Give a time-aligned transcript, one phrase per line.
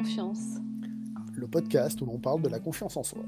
[0.00, 0.56] confiance.
[1.34, 3.20] Le podcast où l'on parle de la confiance en soi.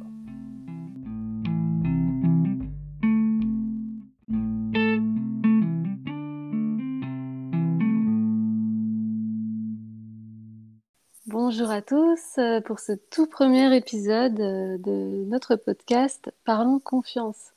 [11.27, 17.53] Bonjour à tous euh, pour ce tout premier épisode euh, de notre podcast Parlons confiance.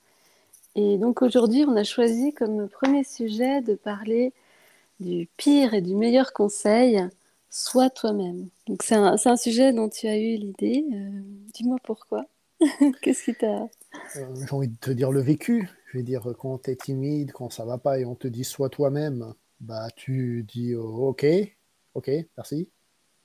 [0.76, 4.34] Et donc aujourd'hui, on a choisi comme premier sujet de parler
[5.00, 7.02] du pire et du meilleur conseil,
[7.50, 8.50] sois toi-même.
[8.68, 10.86] Donc c'est un, un, sujet dont tu as eu l'idée.
[10.94, 11.22] Euh,
[11.54, 12.26] Dis-moi pourquoi.
[13.02, 13.64] Qu'est-ce qui t'a...
[13.64, 15.70] Euh, j'ai envie de te dire le vécu.
[15.88, 18.44] Je vais dire quand tu es timide, quand ça va pas et on te dit
[18.44, 21.26] sois toi-même, bah tu dis oh, ok,
[21.94, 22.70] ok, merci.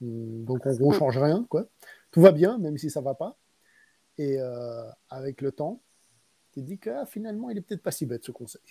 [0.01, 1.67] Hmm, donc en gros, change rien, quoi.
[2.11, 3.37] Tout va bien, même si ça va pas.
[4.19, 5.81] Et euh, avec le temps,
[6.53, 8.63] tu te dis que ah, finalement, il est peut-être pas si bête ce conseil.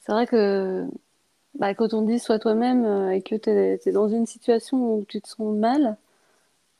[0.00, 0.88] C'est vrai que
[1.58, 5.04] bah, quand on dit sois toi-même euh, et que tu es, dans une situation où
[5.08, 5.96] tu te sens mal,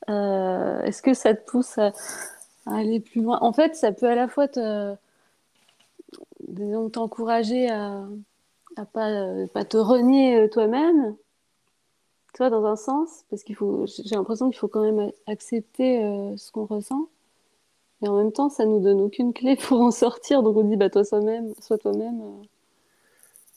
[0.09, 1.91] euh, est-ce que ça te pousse à,
[2.65, 3.39] aller plus loin?
[3.41, 4.47] En fait, ça peut à la fois
[6.91, 8.03] t'encourager à,
[8.77, 11.15] à pas, pas te renier toi-même,
[12.33, 16.03] tu vois, dans un sens, parce qu'il faut, j'ai l'impression qu'il faut quand même accepter
[16.03, 17.09] euh, ce qu'on ressent.
[18.01, 20.43] Mais en même temps, ça nous donne aucune clé pour en sortir.
[20.43, 22.21] Donc on dit, bah toi toi-même, sois toi-même.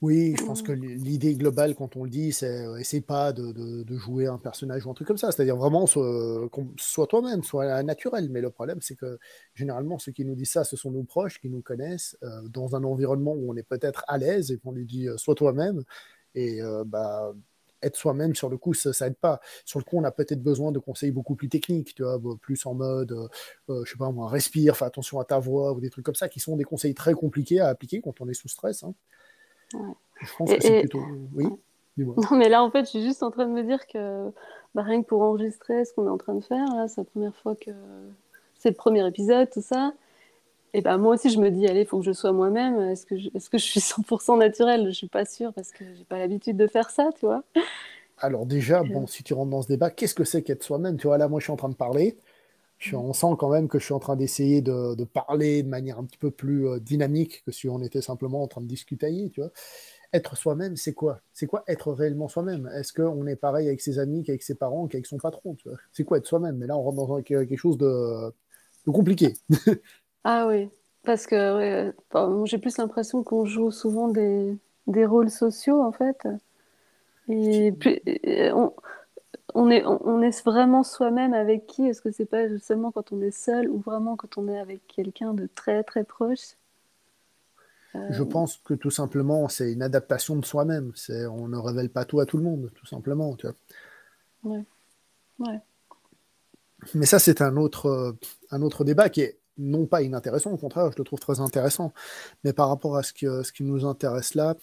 [0.03, 3.53] Oui, je pense que l'idée globale, quand on le dit, c'est euh, essaye pas de,
[3.53, 5.31] de, de, jouer un personnage ou un truc comme ça.
[5.31, 8.28] C'est-à-dire vraiment, soit, soit toi-même, soit naturel.
[8.28, 9.19] Mais le problème, c'est que
[9.55, 12.75] généralement, ceux qui nous disent ça, ce sont nos proches qui nous connaissent euh, dans
[12.75, 15.84] un environnement où on est peut-être à l'aise et qu'on lui dit euh, sois toi-même.
[16.34, 17.33] Et euh, bah,
[17.83, 19.41] être soi-même sur le coup, ça, ça aide pas.
[19.64, 22.64] Sur le coup, on a peut-être besoin de conseils beaucoup plus techniques, tu vois, plus
[22.66, 23.12] en mode,
[23.69, 26.14] euh, je sais pas moi, respire, fais attention à ta voix ou des trucs comme
[26.14, 28.83] ça, qui sont des conseils très compliqués à appliquer quand on est sous stress.
[28.83, 28.94] Hein.
[29.75, 29.95] Ouais.
[30.20, 31.03] Je pense et, que c'est plutôt.
[31.34, 31.47] Oui,
[31.97, 32.15] dis-moi.
[32.17, 34.31] Non, mais là, en fait, je suis juste en train de me dire que
[34.75, 37.05] bah, rien que pour enregistrer ce qu'on est en train de faire, là, c'est la
[37.05, 37.70] première fois que.
[38.59, 39.93] C'est le premier épisode, tout ça.
[40.75, 42.81] Et ben moi aussi, je me dis, allez, il faut que je sois moi-même.
[42.81, 44.87] Est-ce que, je, est-ce que je suis 100% naturelle?
[44.87, 47.43] Je suis pas sûre parce que j'ai pas l'habitude de faire ça, tu vois.
[48.19, 50.97] Alors déjà, bon, si tu rentres dans ce débat, qu'est-ce que c'est qu'être soi-même?
[50.97, 52.16] Tu vois, là, moi, je suis en train de parler.
[52.82, 55.69] Je, on sent quand même que je suis en train d'essayer de, de, parler de
[55.69, 58.66] manière un petit peu plus euh, dynamique que si on était simplement en train de
[58.66, 59.50] discuter, tu vois.
[60.12, 61.21] Être soi-même, c'est quoi?
[61.32, 62.69] C'est quoi être réellement soi-même?
[62.75, 65.56] Est-ce qu'on est pareil avec ses amis qu'avec ses parents, qu'avec son patron
[65.92, 66.56] C'est quoi être soi-même?
[66.56, 68.32] Mais là, on rentre dans quelque chose de,
[68.87, 69.34] de compliqué.
[70.25, 70.69] ah oui,
[71.04, 75.92] parce que ouais, bon, j'ai plus l'impression qu'on joue souvent des, des rôles sociaux, en
[75.92, 76.26] fait.
[77.28, 78.00] Et plus,
[78.53, 78.72] on,
[79.54, 81.87] on, est, on est vraiment soi-même avec qui?
[81.87, 84.87] Est-ce que c'est pas seulement quand on est seul ou vraiment quand on est avec
[84.87, 86.56] quelqu'un de très très proche?
[87.94, 88.06] Euh...
[88.10, 90.92] Je pense que tout simplement c'est une adaptation de soi-même.
[90.94, 93.34] C'est on ne révèle pas tout à tout le monde, tout simplement.
[93.37, 93.56] Tu vois.
[94.44, 94.65] Ouais.
[95.38, 95.60] Ouais.
[96.94, 98.16] Mais ça c'est un autre
[98.50, 101.92] un autre débat qui est non pas inintéressant, au contraire je le trouve très intéressant.
[102.44, 104.56] Mais par rapport à ce, que, ce qui nous intéresse là,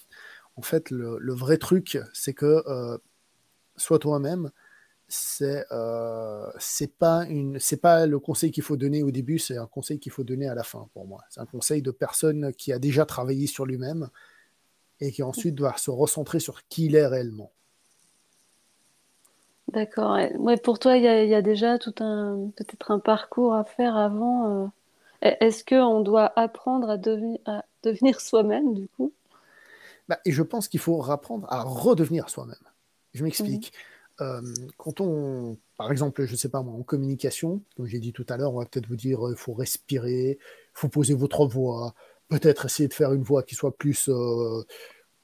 [0.56, 2.98] en fait, le, le vrai truc, c'est que euh,
[3.80, 4.50] sois toi-même,
[5.08, 9.56] c'est euh, c'est pas une c'est pas le conseil qu'il faut donner au début, c'est
[9.56, 11.22] un conseil qu'il faut donner à la fin pour moi.
[11.30, 14.08] C'est un conseil de personne qui a déjà travaillé sur lui-même
[15.00, 17.50] et qui ensuite doit se recentrer sur qui il est réellement.
[19.68, 20.18] D'accord.
[20.38, 23.96] Ouais, pour toi, il y, y, a déjà tout un peut-être un parcours à faire
[23.96, 24.64] avant.
[24.64, 24.66] Euh...
[25.22, 29.12] Est-ce qu'on doit apprendre à, devi à devenir soi-même du coup?
[30.08, 32.56] Bah, Et je pense qu'il faut apprendre à redevenir soi-même.
[33.12, 33.72] Je m'explique.
[33.72, 34.22] Mmh.
[34.22, 34.42] Euh,
[34.76, 38.36] quand on, par exemple, je sais pas moi, en communication, comme j'ai dit tout à
[38.36, 41.94] l'heure, on va peut-être vous dire il faut respirer, il faut poser votre voix,
[42.28, 44.08] peut-être essayer de faire une voix qui soit plus.
[44.08, 44.62] Euh,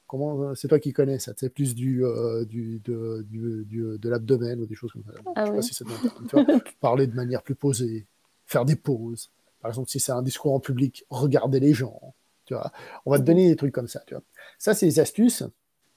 [0.07, 4.09] comment C'est toi qui connais ça, c'est plus du, euh, du, de, du, du, de
[4.09, 5.13] l'abdomen ou des choses comme ça.
[5.35, 8.07] Ah je sais pas si ça vois, parler de manière plus posée,
[8.47, 9.31] faire des pauses.
[9.61, 12.15] Par exemple, si c'est un discours en public, regarder les gens.
[12.47, 12.71] Tu vois.
[13.05, 14.01] On va te donner des trucs comme ça.
[14.07, 14.23] Tu vois.
[14.59, 15.43] Ça, c'est des astuces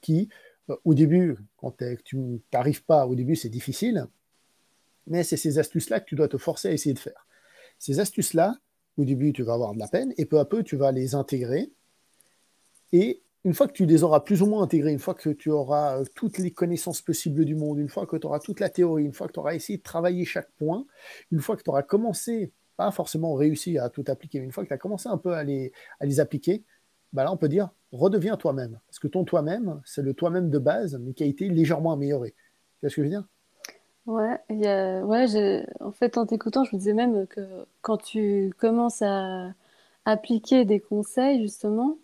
[0.00, 0.49] qui, euh,
[0.84, 4.06] au début, quand tu n'arrives pas, au début, c'est difficile.
[5.06, 7.26] Mais c'est ces astuces-là que tu dois te forcer à essayer de faire.
[7.78, 8.56] Ces astuces-là,
[8.96, 11.14] au début, tu vas avoir de la peine, et peu à peu, tu vas les
[11.14, 11.70] intégrer.
[12.92, 15.50] Et une fois que tu les auras plus ou moins intégrées, une fois que tu
[15.50, 19.04] auras toutes les connaissances possibles du monde, une fois que tu auras toute la théorie,
[19.04, 20.84] une fois que tu auras essayé de travailler chaque point,
[21.30, 24.62] une fois que tu auras commencé pas forcément réussi à tout appliquer, mais une fois
[24.62, 26.64] que tu as commencé un peu à les, à les appliquer,
[27.12, 28.78] bah là on peut dire redeviens toi-même.
[28.86, 32.30] Parce que ton toi-même, c'est le toi-même de base, mais qui a été légèrement amélioré.
[32.78, 33.24] Tu vois ce que je veux dire?
[34.06, 37.40] Ouais, ouais en fait en t'écoutant, je me disais même que
[37.82, 39.52] quand tu commences à
[40.04, 41.98] appliquer des conseils, justement,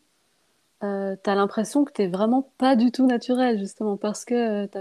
[0.84, 4.66] euh, tu as l'impression que tu n'es vraiment pas du tout naturel, justement, parce que
[4.66, 4.78] tu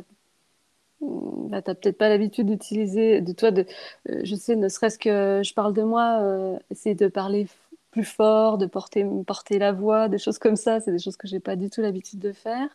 [1.02, 3.66] bah, tu n'as peut-être pas l'habitude d'utiliser, de toi, de,
[4.10, 7.48] euh, je sais, ne serait-ce que je parle de moi, euh, essayer de parler
[7.96, 11.30] plus fort, de porter, porter la voix, des choses comme ça, c'est des choses que
[11.30, 12.68] j'ai pas du tout l'habitude de faire.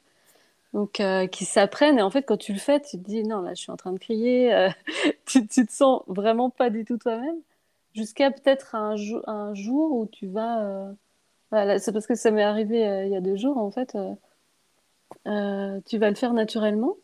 [0.72, 1.98] Donc, euh, qui s'apprennent.
[1.98, 3.76] Et en fait, quand tu le fais, tu te dis, non, là, je suis en
[3.76, 4.70] train de crier.
[5.26, 7.36] tu, tu, te sens vraiment pas du tout toi-même.
[7.94, 10.94] Jusqu'à peut-être un, jour où tu vas.
[11.50, 13.96] Voilà, c'est parce que ça m'est arrivé il y a deux jours, en fait.
[15.86, 16.96] tu vas le faire naturellement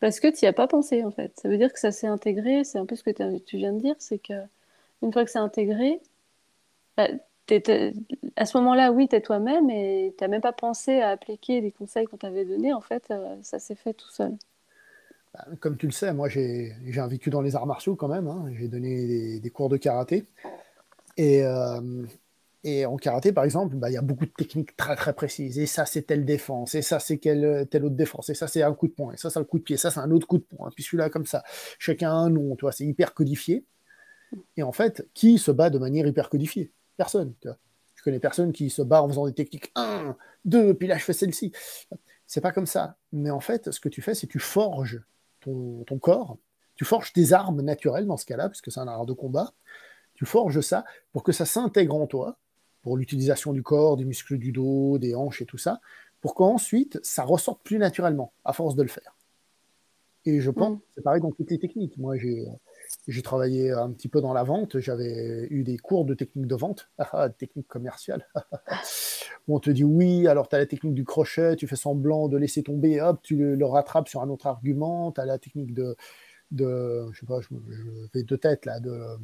[0.00, 1.32] parce que tu n'y as pas pensé, en fait.
[1.40, 2.64] Ça veut dire que ça s'est intégré.
[2.64, 3.94] C'est un peu ce que tu viens de dire.
[3.98, 4.34] C'est que
[5.02, 6.00] une fois que c'est intégré,
[6.96, 7.08] bah,
[8.36, 11.60] à ce moment-là, oui, tu es toi-même et tu n'as même pas pensé à appliquer
[11.60, 12.72] les conseils qu'on t'avait donnés.
[12.72, 14.32] En fait, euh, ça s'est fait tout seul.
[15.34, 18.28] Bah, comme tu le sais, moi, j'ai un vécu dans les arts martiaux quand même.
[18.28, 18.46] Hein.
[18.58, 20.24] J'ai donné des, des, cours de karaté.
[21.16, 22.06] Et, euh,
[22.62, 25.58] et en karaté, par exemple, bah, il y a beaucoup de techniques très très précises.
[25.58, 26.74] Et ça, c'est telle défense.
[26.74, 28.30] Et ça, c'est telle, autre défense.
[28.30, 29.12] Et ça, c'est un coup de poing.
[29.12, 29.76] Et ça, c'est un coup de pied.
[29.76, 30.70] Ça, c'est un autre coup de poing.
[30.70, 31.44] Et puis celui-là, comme ça.
[31.78, 32.56] Chacun a un nom.
[32.72, 33.64] C'est hyper codifié.
[34.56, 36.72] Et en fait, qui se bat de manière hyper codifiée?
[36.96, 37.34] Personne.
[37.40, 37.58] Tu vois.
[37.94, 41.04] Je connais personne qui se bat en faisant des techniques 1, 2, puis là, je
[41.04, 41.52] fais celle-ci.
[42.26, 42.96] C'est pas comme ça.
[43.12, 45.00] Mais en fait, ce que tu fais, c'est tu forges
[45.40, 46.38] ton, ton corps.
[46.76, 49.52] Tu forges tes armes naturelles dans ce cas-là, puisque c'est un art de combat.
[50.14, 52.36] Tu forges ça pour que ça s'intègre en toi
[52.82, 55.80] pour l'utilisation du corps, des muscles du dos, des hanches et tout ça,
[56.20, 59.16] pour qu'ensuite ça ressorte plus naturellement à force de le faire.
[60.26, 60.80] Et je pense, mm.
[60.94, 61.96] c'est pareil dans toutes les techniques.
[61.98, 62.46] Moi, j'ai,
[63.08, 66.54] j'ai travaillé un petit peu dans la vente, j'avais eu des cours de technique de
[66.54, 68.26] vente, ah, technique commerciale,
[69.48, 72.36] on te dit oui, alors tu as la technique du crochet, tu fais semblant de
[72.36, 75.96] laisser tomber, hop, tu le, rattrapes sur un autre argument, tu as la technique de,
[76.50, 77.82] de, je sais pas, je, je
[78.12, 79.18] vais de tête là, de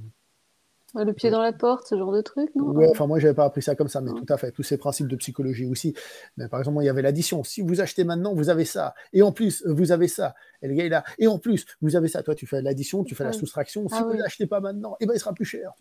[0.95, 2.71] le pied dans la porte, ce genre de truc, non?
[2.71, 4.77] Ouais, enfin moi j'avais pas appris ça comme ça, mais tout à fait, tous ces
[4.77, 5.95] principes de psychologie aussi.
[6.37, 7.45] Mais par exemple, il y avait l'addition.
[7.45, 10.35] Si vous achetez maintenant, vous avez ça, et en plus vous avez ça.
[10.63, 12.23] Et le gars il a, et en plus vous avez ça.
[12.23, 13.89] Toi tu fais l'addition, tu fais la soustraction.
[13.89, 15.73] Si ah vous ne l'achetez pas maintenant, eh ben il sera plus cher.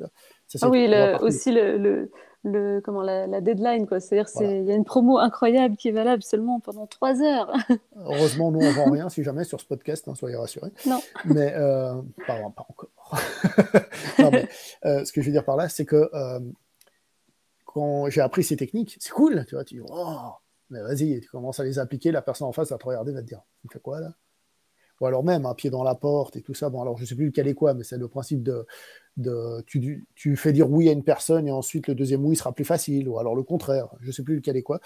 [0.61, 0.89] ah oui,
[1.21, 2.09] aussi le,
[2.44, 4.00] le, comment la, deadline quoi.
[4.00, 7.53] C'est-à-dire il y a une promo incroyable qui est valable seulement pendant trois heures.
[7.95, 10.71] Heureusement, nous on vend rien si jamais sur ce podcast, hein, soyez rassurés.
[10.85, 11.00] Non.
[11.25, 11.94] Mais euh,
[12.27, 12.39] pas,
[14.85, 16.39] Euh, ce que je veux dire par là, c'est que euh,
[17.65, 20.31] quand j'ai appris ces techniques, c'est cool, tu vois, tu dis, oh,
[20.69, 23.21] mais vas-y, tu commences à les appliquer, la personne en face va te regarder, va
[23.21, 24.13] te dire, tu fais quoi là?
[25.01, 26.69] Ou alors même un pied dans la porte et tout ça.
[26.69, 28.65] Bon, alors je sais plus lequel est quoi, mais c'est le principe de,
[29.15, 32.51] de tu, tu, fais dire oui à une personne et ensuite le deuxième oui sera
[32.53, 34.79] plus facile, ou alors le contraire, je sais plus lequel est quoi.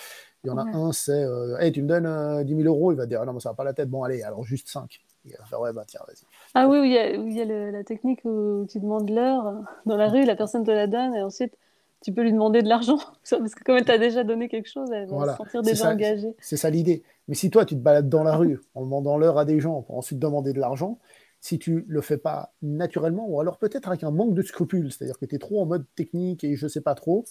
[0.43, 2.95] Il y en a un, c'est, euh, hey, tu me donnes 10 000 euros, il
[2.95, 4.69] va te dire, ah non, mais ça va pas la tête, bon, allez, alors juste
[4.69, 5.01] 5.
[5.25, 9.53] Bah, ah oui, il y a, il y a la technique où tu demandes l'heure
[9.85, 11.57] dans la rue, la personne te la donne et ensuite
[12.03, 12.97] tu peux lui demander de l'argent.
[13.29, 16.35] Parce que comme elle t'a déjà donné quelque chose, elle va se sentir déjà engagée.
[16.39, 17.03] C'est ça l'idée.
[17.27, 19.81] Mais si toi, tu te balades dans la rue en demandant l'heure à des gens
[19.81, 20.99] pour ensuite demander de l'argent,
[21.39, 25.17] si tu le fais pas naturellement, ou alors peut-être avec un manque de scrupules, c'est-à-dire
[25.17, 27.23] que tu es trop en mode technique et je sais pas trop,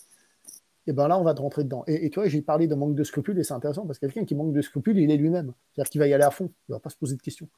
[0.87, 1.85] et eh ben là, on va te rentrer dedans.
[1.87, 4.07] Et, et tu vois, j'ai parlé de manque de scrupules et c'est intéressant parce que
[4.07, 5.53] quelqu'un qui manque de scrupules, il est lui-même.
[5.73, 7.49] C'est-à-dire qu'il va y aller à fond, il va pas se poser de questions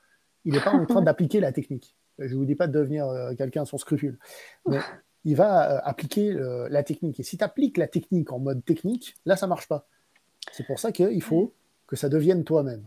[0.44, 1.96] il n'est pas en train d'appliquer la technique.
[2.18, 4.18] Je ne vous dis pas de devenir euh, quelqu'un sans scrupule,
[4.66, 4.78] mais
[5.24, 7.18] il va euh, appliquer euh, la technique.
[7.20, 9.86] Et si tu appliques la technique en mode technique, là, ça ne marche pas.
[10.52, 11.52] C'est pour ça qu'il faut
[11.86, 12.84] que ça devienne toi-même.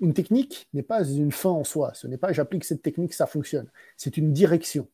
[0.00, 1.92] Une technique n'est pas une fin en soi.
[1.94, 3.68] Ce n'est pas j'applique cette technique, ça fonctionne.
[3.96, 4.86] C'est une direction.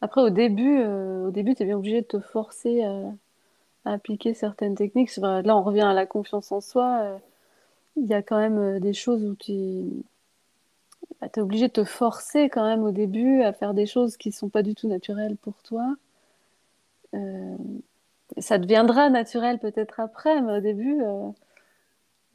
[0.00, 3.12] Après, au début, au début, tu es bien obligé de te forcer à,
[3.84, 5.16] appliquer certaines techniques.
[5.16, 7.20] Là, on revient à la confiance en soi.
[7.96, 10.04] Il y a quand même des choses où tu
[11.20, 14.28] bah, es obligé de te forcer quand même au début à faire des choses qui
[14.28, 15.96] ne sont pas du tout naturelles pour toi.
[17.14, 17.56] Euh,
[18.36, 21.30] ça deviendra naturel peut-être après, mais au début, euh,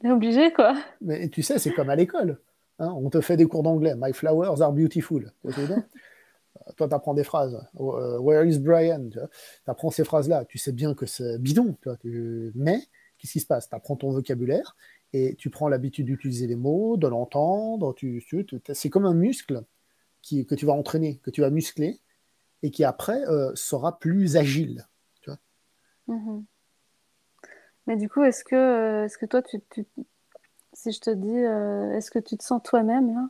[0.00, 0.74] tu es obligé quoi.
[1.00, 2.38] Mais tu sais, c'est comme à l'école.
[2.80, 2.92] Hein.
[2.96, 3.94] on te fait des cours d'anglais.
[3.96, 5.32] My flowers are beautiful.
[6.76, 7.64] Toi, tu apprends des phrases.
[7.78, 9.10] Euh, where is Brian?
[9.10, 9.20] Tu
[9.66, 10.44] apprends ces phrases-là.
[10.46, 11.76] Tu sais bien que c'est bidon.
[12.54, 12.80] Mais
[13.18, 13.68] qu'est-ce qui se passe?
[13.68, 14.76] Tu apprends ton vocabulaire
[15.14, 17.94] et tu prends l'habitude d'utiliser les mots, de l'entendre.
[17.94, 18.20] Tu,
[18.72, 19.62] c'est comme un muscle
[20.22, 22.00] qui, que tu vas entraîner, que tu vas muscler,
[22.64, 24.88] et qui après euh, sera plus agile.
[25.20, 25.38] Tu vois
[26.08, 26.42] mm-hmm.
[27.86, 29.60] Mais du coup, est-ce que, euh, est-ce que toi, tu,
[30.72, 33.28] si je te dis, euh, est-ce que tu te sens toi-même là?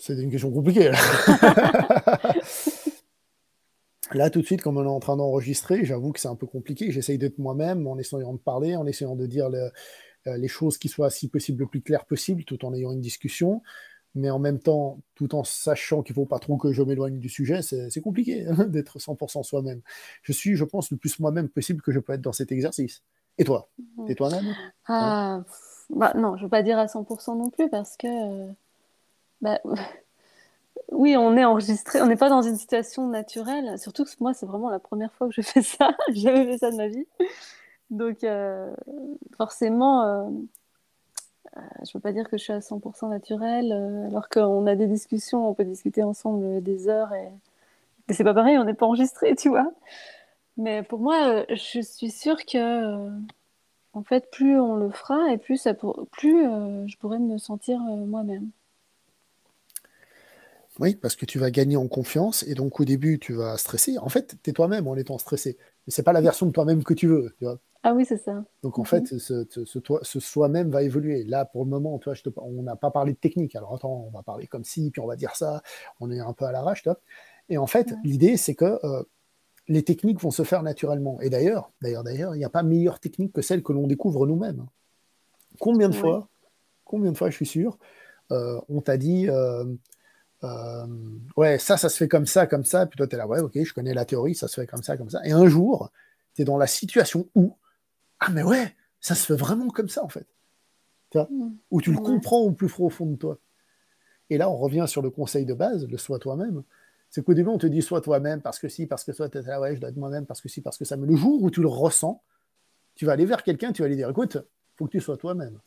[0.00, 0.90] C'est une question compliquée.
[4.12, 4.30] Là.
[4.30, 6.90] Tout de suite, comme on est en train d'enregistrer, j'avoue que c'est un peu compliqué.
[6.90, 10.88] J'essaye d'être moi-même en essayant de parler, en essayant de dire euh, les choses qui
[10.88, 13.62] soient, si possible, le plus claires possible, tout en ayant une discussion.
[14.14, 17.18] Mais en même temps, tout en sachant qu'il ne faut pas trop que je m'éloigne
[17.18, 19.80] du sujet, c'est compliqué hein, d'être 100% soi-même.
[20.22, 23.02] Je suis, je pense, le plus moi-même possible que je peux être dans cet exercice.
[23.38, 23.68] Et toi?
[24.06, 24.54] T'es toi-même?
[24.86, 25.44] Ah,
[25.90, 28.48] bah, non, je veux pas dire à 100% non plus parce que
[29.40, 29.60] bah,
[30.92, 33.78] oui, on est enregistré, on n'est pas dans une situation naturelle.
[33.78, 35.90] Surtout que moi, c'est vraiment la première fois que je fais ça.
[36.08, 37.06] J'ai jamais fait ça de ma vie.
[37.90, 38.74] Donc, euh,
[39.36, 40.30] forcément, euh,
[41.56, 43.72] euh, je ne peux pas dire que je suis à 100% naturelle.
[44.08, 47.30] alors qu'on a des discussions, on peut discuter ensemble des heures et,
[48.08, 49.72] et c'est pas pareil, on n'est pas enregistré, tu vois.
[50.56, 53.08] Mais pour moi, je suis sûre que,
[53.92, 58.50] en fait, plus on le fera et plus, je pourrais me sentir moi-même.
[60.80, 63.98] Oui, parce que tu vas gagner en confiance et donc au début tu vas stresser.
[63.98, 65.58] En fait, tu es toi-même en étant stressé.
[65.86, 67.34] Mais c'est pas la version de toi-même que tu veux.
[67.38, 68.44] Tu vois ah oui, c'est ça.
[68.62, 71.24] Donc en fait, ce, ce, soi-même va évoluer.
[71.24, 73.56] Là, pour le moment, toi, je on n'a pas parlé de technique.
[73.56, 75.62] Alors attends, on va parler comme si, puis on va dire ça.
[75.98, 76.84] On est un peu à l'arrache.
[77.48, 79.02] Et en fait, l'idée, c'est que euh,
[79.66, 81.20] les techniques vont se faire naturellement.
[81.22, 84.26] Et d'ailleurs, d'ailleurs, d'ailleurs, il n'y a pas meilleure technique que celle que l'on découvre
[84.26, 84.66] nous-mêmes.
[85.58, 86.28] Combien de fois,
[86.84, 87.78] combien de fois, je suis sûr,
[88.30, 89.64] euh, on t'a dit, euh,
[91.36, 92.86] ouais, ça, ça se fait comme ça, comme ça.
[92.86, 94.82] Puis toi, tu es là, ouais, ok, je connais la théorie, ça se fait comme
[94.82, 95.20] ça, comme ça.
[95.24, 95.90] Et un jour,
[96.34, 97.56] tu es dans la situation où
[98.20, 100.26] ah, mais ouais, ça se fait vraiment comme ça, en fait.
[101.10, 101.56] Tu vois mm.
[101.70, 103.38] Où tu le comprends au plus profond de toi.
[104.28, 106.62] Et là, on revient sur le conseil de base, le sois toi-même.
[107.08, 109.40] C'est qu'au début, on te dit sois toi-même parce que si, parce que toi, tu
[109.40, 110.96] là, ouais, je dois être moi-même parce que si, parce que ça.
[110.96, 112.22] Mais le jour où tu le ressens,
[112.94, 114.38] tu vas aller vers quelqu'un, tu vas lui dire écoute,
[114.76, 115.58] faut que tu sois toi-même.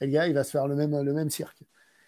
[0.00, 1.62] Et le gars, il va se faire le même, le même cirque.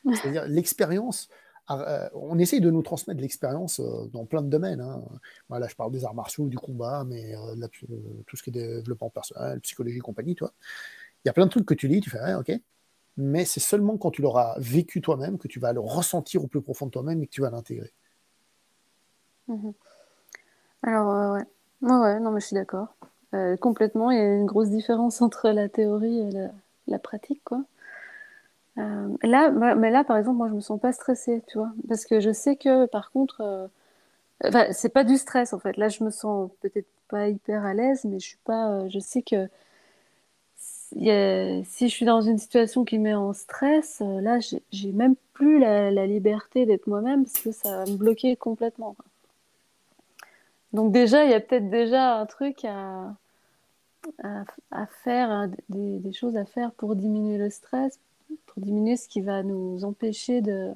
[0.15, 1.35] C'est-à-dire, l'expérience, euh,
[1.69, 4.81] on essaye de nous transmettre l'expérience euh, dans plein de domaines.
[4.81, 5.03] Hein.
[5.49, 7.67] Voilà, je parle des arts martiaux, du combat, mais euh,
[8.27, 10.53] tout ce qui est développement personnel, psychologie, compagnie, toi.
[11.25, 12.53] Il y a plein de trucs que tu lis, tu fais, ouais, ok.
[13.17, 16.63] Mais c'est seulement quand tu l'auras vécu toi-même que tu vas le ressentir au plus
[16.63, 17.93] profond de toi-même et que tu vas l'intégrer.
[19.49, 19.73] Mhm.
[20.83, 21.45] Alors, ouais.
[21.83, 22.21] ouais.
[22.21, 22.95] non, mais je suis d'accord.
[23.61, 26.51] complètement, il y a une grosse différence entre la théorie et la,
[26.87, 27.65] la pratique, quoi.
[28.79, 32.05] Euh, là, mais là, par exemple, moi, je me sens pas stressée, tu vois, parce
[32.05, 33.69] que je sais que, par contre, euh,
[34.73, 35.77] c'est pas du stress en fait.
[35.77, 38.99] Là, je me sens peut-être pas hyper à l'aise, mais je suis pas, euh, je
[38.99, 39.49] sais que
[40.57, 44.39] si je suis dans une situation qui met en stress, là,
[44.73, 48.97] j'ai même plus la, liberté d'être moi-même parce que ça va me bloquer complètement.
[50.73, 53.15] Donc déjà, il y a peut-être déjà un truc à,
[55.05, 57.99] faire, hein, des, choses à faire pour diminuer le stress,
[58.47, 60.73] pour diminuer ce qui va nous empêcher de,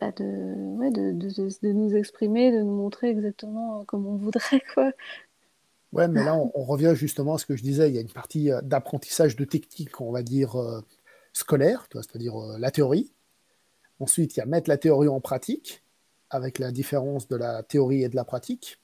[0.00, 4.62] bah, de, de, de, nous exprimer, de nous montrer exactement comme on voudrait.
[4.74, 4.92] Quoi.
[5.92, 7.88] Ouais, mais là, on, revient justement à ce que je disais.
[7.88, 10.80] Il y a une partie euh, d'apprentissage de technique, on va dire, euh,
[11.32, 13.12] scolaire, c'est-à-dire euh, la théorie.
[13.98, 15.82] Ensuite, il y a mettre la théorie en pratique,
[16.30, 18.78] avec la différence de la théorie et de la pratique.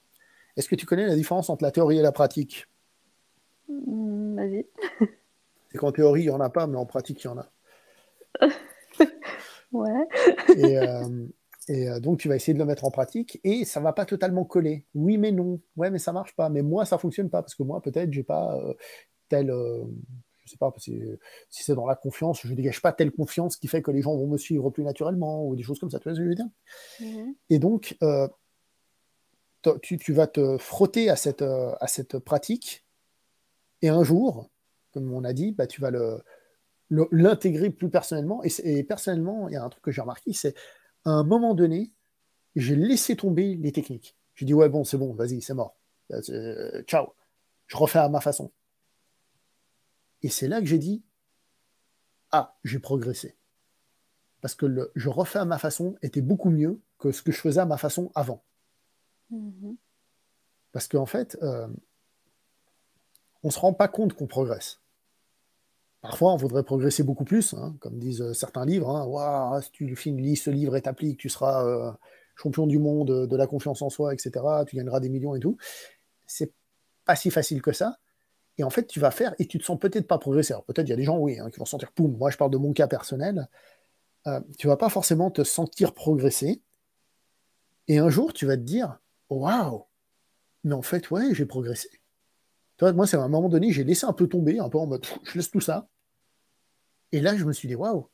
[0.57, 2.65] Est-ce que tu connais la différence entre la théorie et la pratique?
[3.69, 4.65] Mmh, Vas-y.
[5.75, 7.51] C'est qu'en théorie, il n'y en a pas, mais en pratique, il y en a.
[9.73, 10.07] ouais.
[10.55, 11.27] Et, euh,
[11.69, 14.05] euh, donc, tu vas essayer de le mettre en pratique et ça ne va pas
[14.05, 14.85] totalement coller.
[14.93, 15.59] Oui, mais non.
[15.75, 16.47] Ouais, mais ça ne marche pas.
[16.47, 18.73] Mais moi, ça ne fonctionne pas parce que moi, peut-être, j'ai pas euh,
[19.27, 19.47] tel.
[20.45, 20.97] je sais pas, si
[21.49, 24.15] c'est dans la confiance, je ne dégage pas telle confiance qui fait que les gens
[24.15, 25.99] vont me suivre plus naturellement ou des choses comme ça.
[25.99, 26.49] Tu vois ce que je veux dire?
[27.01, 27.35] Mm-hmm.
[27.49, 27.97] Et donc,
[29.81, 32.85] tu, tu, vas te frotter à cette, à cette pratique
[33.81, 34.49] et un jour,
[34.95, 36.23] comme on a dit, bah, tu vas le,
[37.11, 38.41] l'intégrer plus personnellement.
[38.43, 40.55] Et, personnellement, il y a un truc que j'ai remarqué, c'est
[41.03, 41.91] à un moment donné,
[42.55, 44.15] j'ai laissé tomber les techniques.
[44.35, 45.75] J'ai dit, ouais, bon, c'est bon, vas-y, c'est mort.
[46.11, 47.13] Euh, ciao.
[47.67, 48.53] Je refais à ma façon.
[50.21, 51.03] Et c'est là que j'ai dit,
[52.31, 53.35] ah, j'ai progressé.
[54.39, 57.41] Parce que le je refais à ma façon était beaucoup mieux que ce que je
[57.41, 58.45] faisais à ma façon avant.
[59.29, 59.75] Mm-hmm.
[60.71, 61.67] Parce qu'en fait, euh,
[63.43, 64.81] on ne se rend pas compte qu'on progresse.
[66.05, 68.89] Parfois, on voudrait progresser beaucoup plus, hein, comme disent euh, certains livres.
[68.89, 69.61] Hein.
[69.61, 71.91] si tu lis ce livre et t'appliques, tu seras euh,
[72.35, 74.45] champion du monde de la confiance en soi, etc.
[74.67, 75.57] Tu gagneras des millions et tout.
[76.27, 76.51] C'est
[77.05, 77.97] pas si facile que ça.
[78.59, 80.53] Et en fait, tu vas faire et tu te sens peut-être pas progresser.
[80.53, 82.15] Alors peut-être il y a des gens, oui, hein, qui vont sentir poum.
[82.15, 83.49] Moi, je parle de mon cas personnel.
[84.27, 86.61] Euh, tu vas pas forcément te sentir progresser.
[87.87, 88.99] Et un jour, tu vas te dire,
[89.31, 89.85] waouh,
[90.63, 91.89] mais en fait, ouais, j'ai progressé.
[92.79, 95.05] Moi, c'est à un moment donné, j'ai laissé un peu tomber, un peu en mode,
[95.23, 95.87] je laisse tout ça.
[97.11, 98.09] Et là, je me suis dit, waouh,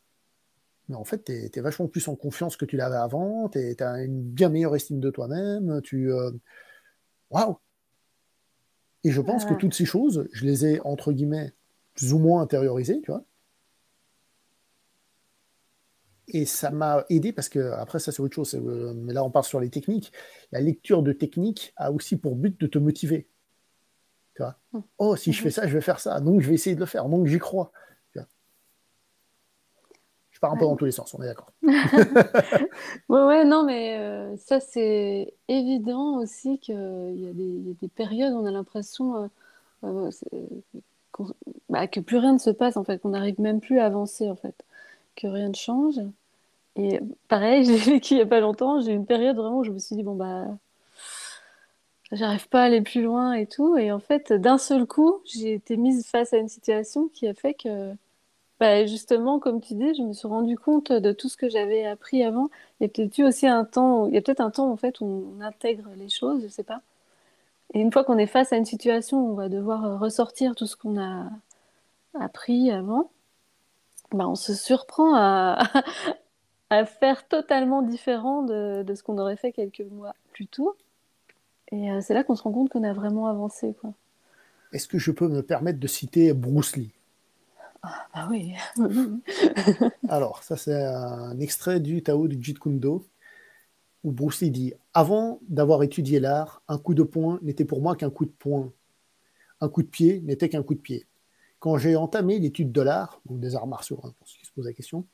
[0.90, 4.04] mais en fait, tu es, vachement plus en confiance que tu l'avais avant, tu as
[4.04, 6.12] une bien meilleure estime de toi-même, tu.
[6.12, 6.32] Euh,
[7.30, 7.58] waouh!
[9.04, 11.54] Et je pense que toutes ces choses, je les ai, entre guillemets,
[11.96, 13.24] plus ou moins intériorisées, tu vois.
[16.28, 19.32] Et ça m'a aidé parce que, après, ça c'est autre chose, euh, mais là on
[19.32, 20.14] part sur les techniques.
[20.52, 23.28] La lecture de techniques a aussi pour but de te motiver.
[24.36, 24.58] Tu vois
[24.98, 26.20] oh, si je fais ça, je vais faire ça.
[26.22, 27.10] Donc, je vais essayer de le faire.
[27.10, 27.72] Donc, j'y crois.
[30.42, 31.52] Pars un peu dans tous les sens, on est d'accord.
[31.64, 38.38] ouais, ouais, non, mais euh, ça, c'est évident aussi qu'il y, a des périodes où
[38.38, 39.30] on a l'impression
[39.84, 40.10] euh, euh,
[41.70, 44.32] bah, que plus rien ne se passe, en fait, qu'on n'arrive même plus à avancer,
[44.32, 44.56] en fait,
[45.16, 46.00] que rien ne change.
[46.76, 49.64] Et pareil, j'ai vécu il n'y a pas longtemps, j'ai eu une période vraiment où
[49.64, 50.48] je me suis dit, bon, bah,
[52.12, 53.78] j'arrive pas à aller plus loin et tout.
[53.78, 57.36] Et en fait, d'un seul coup, j'ai été mise face à une situation qui a
[57.36, 57.94] fait que,
[58.62, 61.84] bah, justement, comme tu dis, je me suis rendu compte de tout ce que j'avais
[61.84, 62.52] appris avant.
[62.80, 64.78] Il y a peut-être eu aussi un temps, il y a peut-être un temps en
[64.78, 66.84] fait où on intègre les choses, je sais pas.
[67.74, 70.76] Et une fois qu'on est face à une situation on va devoir ressortir tout ce
[70.76, 71.32] qu'on a
[72.20, 73.10] appris avant,
[74.12, 75.16] bah, on se surprend
[76.70, 80.76] à, faire totalement différent de, de ce qu'on aurait fait quelques mois plus tôt.
[81.72, 83.74] Et euh, c'est là qu'on se rend compte qu'on a vraiment avancé.
[84.72, 86.92] Est-ce que je peux me permettre de citer Bruce Lee?
[87.84, 88.54] Ah, bah oui.
[90.10, 93.08] Alors, ça c'est un extrait du Tao du Jeet Kune Do,
[94.04, 97.96] où Bruce Lee dit Avant d'avoir étudié l'art, un coup de poing n'était pour moi
[97.96, 98.72] qu'un coup de poing.
[99.60, 101.08] Un coup de pied n'était qu'un coup de pied.
[101.60, 104.52] Quand j'ai entamé l'étude de l'art, donc des arts martiaux, hein, pour ceux qui se
[104.52, 105.06] posent la question,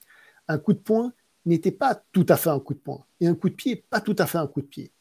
[0.47, 1.13] un coup de poing
[1.45, 4.01] n'était pas tout à fait un coup de poing, et un coup de pied pas
[4.01, 4.91] tout à fait un coup de pied.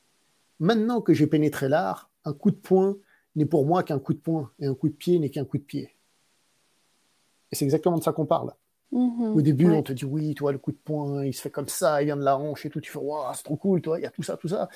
[0.59, 2.97] Maintenant que j'ai pénétré l'art, un coup de poing
[3.35, 5.59] n'est pour moi qu'un coup de poing et un coup de pied n'est qu'un coup
[5.59, 5.96] de pied.
[7.53, 8.53] Et c'est exactement de ça qu'on parle.
[8.93, 9.35] Mm-hmm.
[9.35, 11.69] Au début, on te dit oui, toi, le coup de poing, il se fait comme
[11.69, 12.81] ça, il vient de la hanche et tout.
[12.81, 14.69] Tu fais, waouh, c'est trop cool, toi, il y a tout ça, tout ça.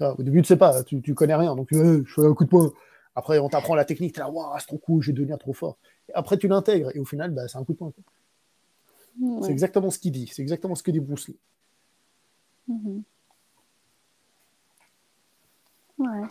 [0.00, 2.48] Au début, tu sais pas, tu, tu connais rien, donc je fais un coup de
[2.48, 2.72] poing.
[3.14, 5.52] Après, on t'apprend la technique, tu là, waouh, c'est trop cool, je vais devenir trop
[5.52, 5.76] fort.
[6.08, 7.92] Et après, tu l'intègres, et au final, bah, c'est un coup de poing.
[9.42, 11.38] C'est exactement ce qu'il dit, c'est exactement ce que dit Bruce Lee.
[12.70, 13.02] Mm-hmm.
[15.98, 16.26] Ouais.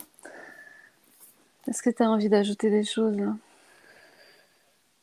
[1.68, 3.20] Est-ce que tu as envie d'ajouter des choses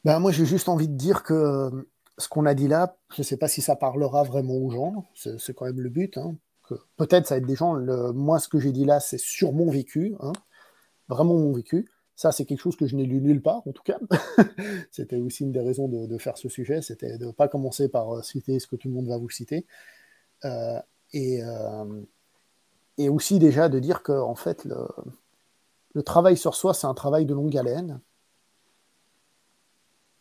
[0.04, 3.22] ben, Moi, j'ai juste envie de dire que euh, ce qu'on a dit là, je
[3.22, 6.18] ne sais pas si ça parlera vraiment aux gens, c'est quand même le but.
[6.18, 6.36] Hein,
[6.98, 9.70] Peut-être ça être des gens, le, moi, ce que j'ai dit là, c'est sur mon
[9.70, 10.34] vécu, hein,
[11.08, 11.90] vraiment mon vécu.
[12.16, 14.00] Ça, c'est quelque chose que je n'ai lu nulle part, en tout cas.
[14.92, 18.18] c'était aussi une des raisons de, faire ce sujet, c'était de ne pas commencer par
[18.18, 19.66] euh, citer ce que tout le monde va vous citer.
[20.44, 20.80] Euh,
[21.14, 21.42] et,
[23.10, 24.68] aussi déjà de dire que en fait
[25.94, 28.02] le travail sur soi c'est un travail de longue haleine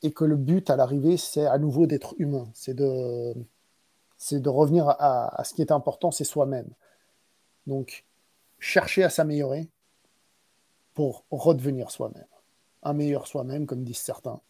[0.07, 3.35] et que le but à l'arrivée c'est à nouveau d'être humain, c'est de
[4.17, 6.69] c'est de revenir à, à, ce qui est important, c'est soi-même.
[7.67, 8.05] Donc
[8.59, 9.69] chercher à s'améliorer
[10.95, 12.25] pour redevenir soi-même,
[12.83, 14.41] un meilleur soi-même comme disent certains,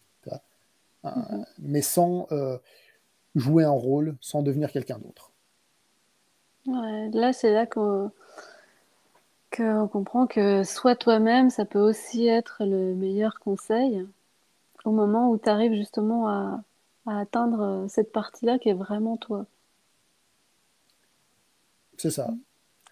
[1.03, 1.45] mm-hmm.
[1.59, 2.57] mais sans euh,
[3.35, 5.31] jouer un rôle, sans devenir quelqu'un d'autre.
[6.67, 8.11] Ouais, là, c'est là qu'on
[9.87, 14.05] comprend que soit toi-même, ça peut aussi être le meilleur conseil
[14.87, 16.63] au moment où tu arrives justement à,
[17.05, 19.45] atteindre cette partie-là qui est vraiment toi.
[21.97, 22.29] C'est ça.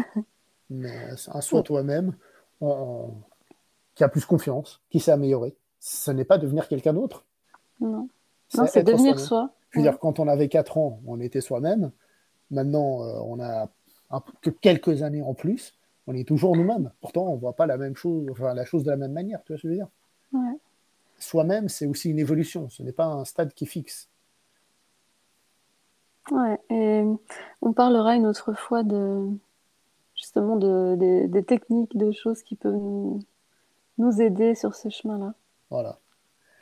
[0.70, 2.16] Mais un soi toi-même
[2.60, 5.56] qui a plus confiance, qui s'est amélioré.
[5.80, 7.24] Ce n'est pas devenir quelqu'un d'autre.
[7.80, 8.10] Non,
[8.50, 9.52] c'est devenir soi.
[9.70, 11.92] Je veux dire, quand on avait 4 ans, on était soi-même.
[12.50, 13.70] Maintenant, euh, on a
[14.42, 15.78] que quelques années en plus.
[16.08, 16.92] On est toujours nous-mêmes.
[17.02, 19.44] Pourtant, on ne voit pas la même chose, enfin, la chose de la même manière.
[19.44, 19.90] Tu vois ce que je veux dire?
[21.20, 22.70] Soi-même, c'est aussi une évolution.
[22.70, 24.10] Ce n'est pas un stade qui fixe.
[26.32, 27.04] Ouais, et
[27.62, 29.30] on parlera une autre fois de
[30.16, 33.20] justement de, des techniques, de choses qui peuvent nous,
[33.98, 35.34] nous aider sur ce chemin-là.
[35.70, 36.00] Voilà.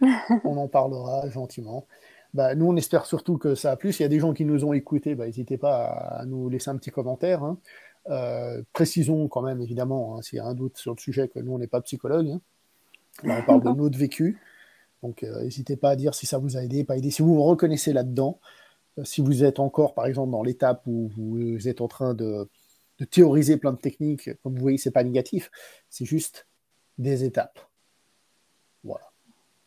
[0.43, 1.87] on en parlera gentiment.
[2.33, 3.93] Bah, nous, on espère surtout que ça a plu.
[3.93, 6.69] S'il y a des gens qui nous ont écoutés, bah, n'hésitez pas à, nous laisser
[6.69, 7.43] un petit commentaire.
[7.43, 7.57] Hein.
[8.09, 11.39] Euh, précisons quand même, évidemment, hein, s'il y a un doute sur le sujet, que
[11.39, 12.29] nous, on n'est pas psychologue.
[12.29, 12.41] Hein.
[13.23, 14.39] On parle de notre vécu.
[15.01, 17.11] Donc, euh, n'hésitez pas à dire si ça vous a aidé, pas aidé.
[17.11, 18.39] Si vous vous reconnaissez là-dedans,
[18.97, 22.49] euh, si vous êtes encore, par exemple, dans l'étape où vous êtes en train de,
[22.99, 25.51] de théoriser plein de techniques, comme vous voyez, c'est pas négatif,
[25.89, 26.47] c'est juste
[26.97, 27.59] des étapes.
[28.83, 29.11] Voilà.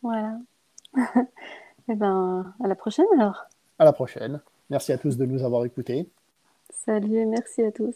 [0.03, 0.39] Voilà.
[1.89, 3.47] Eh ben, à la prochaine alors.
[3.79, 4.41] À la prochaine.
[4.71, 6.11] Merci à tous de nous avoir écoutés.
[6.71, 7.95] Salut et merci à tous.